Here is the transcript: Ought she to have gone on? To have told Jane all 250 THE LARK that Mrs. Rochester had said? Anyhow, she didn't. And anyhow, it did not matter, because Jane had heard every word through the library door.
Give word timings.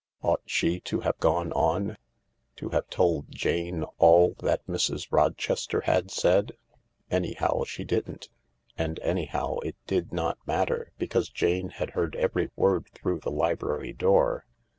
Ought 0.23 0.41
she 0.47 0.79
to 0.79 1.01
have 1.01 1.19
gone 1.19 1.51
on? 1.53 1.95
To 2.55 2.69
have 2.69 2.89
told 2.89 3.29
Jane 3.29 3.83
all 3.99 4.33
250 4.33 4.41
THE 4.41 4.45
LARK 4.51 4.65
that 4.65 4.67
Mrs. 4.71 5.07
Rochester 5.11 5.81
had 5.81 6.09
said? 6.09 6.53
Anyhow, 7.11 7.65
she 7.65 7.83
didn't. 7.83 8.27
And 8.75 8.99
anyhow, 9.01 9.57
it 9.59 9.75
did 9.85 10.11
not 10.11 10.39
matter, 10.47 10.91
because 10.97 11.29
Jane 11.29 11.69
had 11.69 11.91
heard 11.91 12.15
every 12.15 12.49
word 12.55 12.87
through 12.95 13.19
the 13.19 13.29
library 13.29 13.93
door. 13.93 14.47